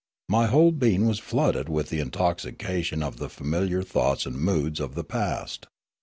My 0.27 0.47
whole 0.47 0.71
being 0.71 1.05
was 1.07 1.19
flooded 1.19 1.69
with 1.69 1.89
the 1.89 1.99
intoxication 1.99 3.03
of 3.03 3.17
the 3.17 3.29
familiar 3.29 3.83
thoughts 3.83 4.25
and 4.25 4.35
moods 4.35 4.79
of 4.79 4.95
the 4.95 5.03
past. 5.03 5.67